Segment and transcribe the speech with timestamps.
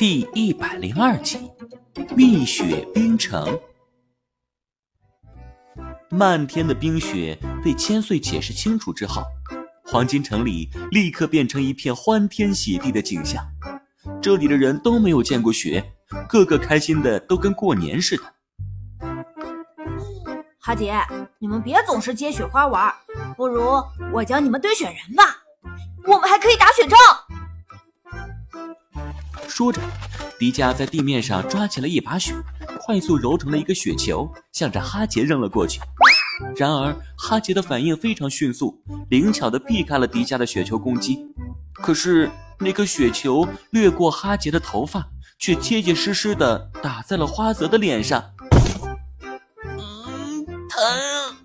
[0.00, 1.36] 第一百零二集
[2.16, 3.44] 《蜜雪冰城》。
[6.08, 9.22] 漫天的冰雪被千岁解释清楚之后，
[9.84, 13.44] 黄金城里立刻变成一片欢天喜地的景象。
[14.22, 15.92] 这里的人都没有见过雪，
[16.26, 18.22] 个个开心的都跟过年似的。
[20.58, 20.98] 哈姐，
[21.38, 22.90] 你们别总是接雪花玩，
[23.36, 23.70] 不如
[24.14, 25.42] 我教你们堆雪人吧，
[26.06, 26.98] 我们还可以打雪仗。
[29.60, 29.78] 说着，
[30.38, 32.32] 迪迦在地面上抓起了一把雪，
[32.78, 35.82] 快速揉成了一个雪球，向着哈杰扔了过去。
[36.56, 41.26] 然而，哈杰的反应非常迅速，灵巧的避开了迪迦的雪球攻击。
[41.74, 45.06] 可是，那颗雪球掠过哈杰的头发，
[45.38, 48.32] 却结结实实的打在了花泽的脸上。
[49.76, 51.36] 嗯，疼！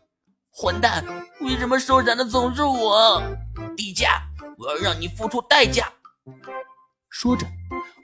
[0.53, 1.03] 混蛋，
[1.41, 3.21] 为什么受伤的总是我？
[3.75, 4.21] 迪迦，
[4.57, 5.91] 我要让你付出代价！
[7.17, 7.47] 说着。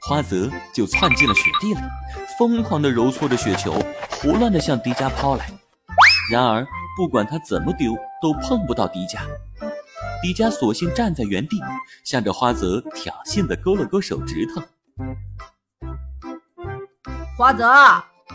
[0.00, 1.80] 花泽就窜进了雪地里，
[2.38, 3.74] 疯狂地揉搓着雪球，
[4.10, 5.46] 胡乱地向迪迦抛来。
[6.30, 9.18] 然而，不管他怎么丢，都碰不到迪迦。
[10.22, 11.60] 迪迦索性站在原地，
[12.04, 14.62] 向着花泽挑衅地勾了勾手指头。
[17.36, 17.70] 花泽，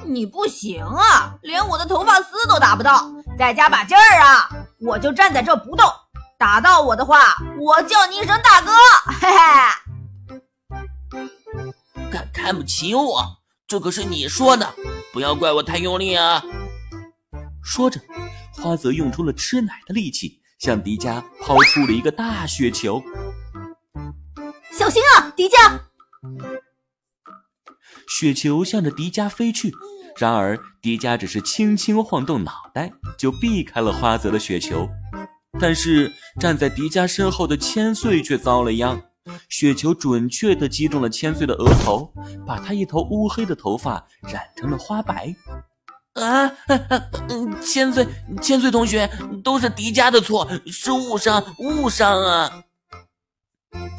[0.06, 4.48] 你不行啊，连我的头发丝都打不到，再加把劲儿啊！
[4.80, 5.90] 我就站在这不动，
[6.38, 8.72] 打到我的话，我叫你一声大哥，
[9.20, 9.87] 嘿嘿。
[12.12, 13.38] 敢看不起我？
[13.68, 14.74] 这可是你说的，
[15.12, 16.42] 不要怪我太用力啊！
[17.62, 18.00] 说着，
[18.54, 23.04] 花泽用出了吃奶的力气，向迪迦抛出了一个大雪球。
[24.72, 25.82] 小心啊，迪迦！
[28.08, 29.74] 雪球向着迪迦飞去，
[30.16, 34.88] 然而迪迦只是轻轻晃动脑袋，就避开了花泽的雪球。
[35.60, 39.02] 但是站在迪迦身后的千岁却遭了殃。
[39.50, 42.12] 雪球准确地击中了千岁的额头，
[42.46, 45.36] 把他一头乌黑的头发染成了花白。
[46.14, 46.52] 啊，
[47.62, 48.08] 千岁，
[48.42, 49.10] 千岁同学，
[49.44, 52.64] 都是迪迦的错，是误伤，误伤啊！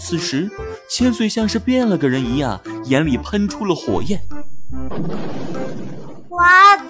[0.01, 0.51] 此时，
[0.91, 4.21] 千岁像是变了个人一样，眼里喷出了火焰。
[6.29, 6.85] 花泽，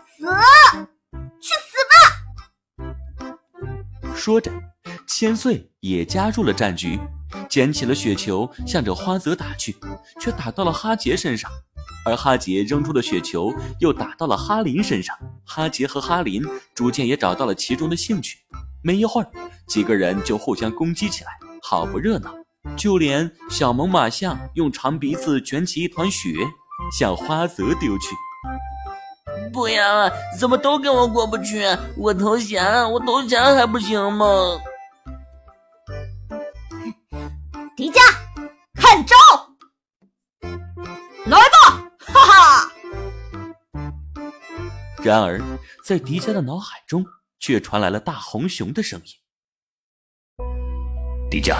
[1.40, 3.36] 去死吧！
[4.14, 4.50] 说着，
[5.06, 6.98] 千岁也加入了战局。
[7.48, 9.76] 捡起了雪球，向着花泽打去，
[10.20, 11.50] 却打到了哈杰身上，
[12.04, 15.16] 而哈杰扔出的雪球又打到了哈林身上。
[15.44, 16.42] 哈杰和哈林
[16.74, 18.38] 逐渐也找到了其中的兴趣，
[18.82, 19.28] 没一会儿，
[19.66, 21.30] 几个人就互相攻击起来，
[21.62, 22.34] 好不热闹。
[22.76, 26.30] 就连小猛犸象用长鼻子卷起一团雪，
[26.92, 28.14] 向花泽丢去。
[29.52, 31.64] 不要啊，怎么都跟我过不去？
[31.96, 34.26] 我投降，我投降还不行吗？
[37.78, 38.00] 迪迦，
[38.74, 39.14] 看招！
[41.26, 42.68] 来吧，哈哈！
[45.00, 45.40] 然而，
[45.84, 47.06] 在迪迦的脑海中，
[47.38, 49.12] 却传来了大红熊的声音
[51.30, 51.54] ：“迪迦，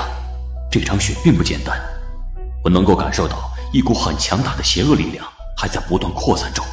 [0.69, 1.81] 这场雪并不简单，
[2.65, 5.25] 我能够感受到一股很强大的邪恶力量
[5.57, 6.67] 还在不断扩散中。”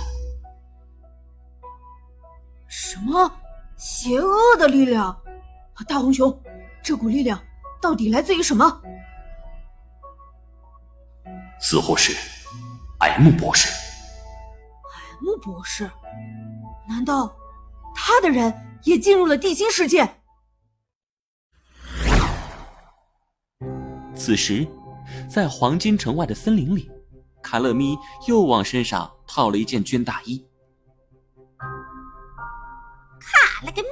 [2.67, 3.31] 什么？
[3.77, 5.15] 邪恶的力量？
[5.87, 6.35] 大红熊，
[6.83, 7.39] 这股力量
[7.79, 8.81] 到底来自于什么？
[11.59, 12.15] 似乎是
[12.99, 13.67] M 博士。
[15.21, 15.89] M 博士？
[16.87, 17.35] 难道
[17.95, 20.21] 他的人也进入了地心世界？
[24.15, 24.67] 此时，
[25.29, 26.91] 在黄金城外的森林里，
[27.41, 30.45] 卡勒咪又往身上套了一件军大衣。
[33.19, 33.89] 卡了个咪，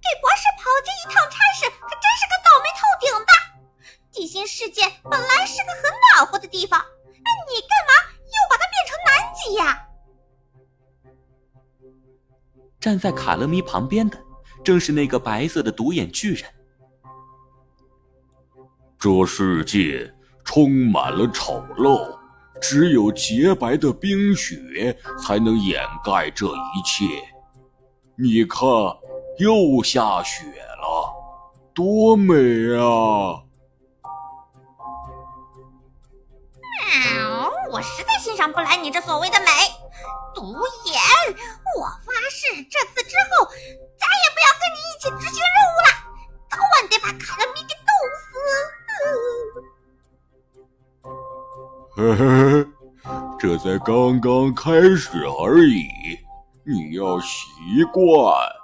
[0.00, 3.32] 给博士跑这一趟差事，可真是个倒霉透顶的。
[4.18, 5.82] 地心世界本来是个很
[6.16, 7.92] 暖和的地方，那你干嘛
[8.24, 9.86] 又把它变成南极呀？
[12.80, 14.18] 站在卡勒咪旁边的
[14.64, 16.50] 正是那个白色的独眼巨人。
[18.98, 20.12] 这世界
[20.44, 22.18] 充满了丑陋，
[22.60, 27.04] 只有洁白的冰雪才能掩盖这一切。
[28.16, 28.68] 你看，
[29.38, 30.44] 又下雪
[30.82, 31.14] 了，
[31.72, 32.34] 多美
[32.76, 33.44] 啊！
[37.78, 39.46] 我实在欣赏不来你这所谓的美，
[40.34, 40.98] 独眼！
[41.78, 43.46] 我发誓，这次之后
[43.96, 45.88] 再也不要跟你一起执行任务了，
[46.50, 47.94] 早晚得把卡乐咪给冻
[52.34, 52.66] 死！
[53.38, 55.86] 这才刚刚开始而已，
[56.66, 57.38] 你要习
[57.92, 58.57] 惯。